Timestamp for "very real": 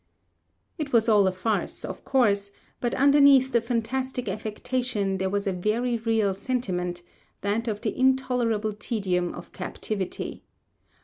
5.53-6.33